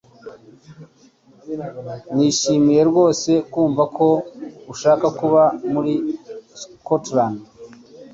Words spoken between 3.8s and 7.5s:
ko ushaka kuba muri Scotland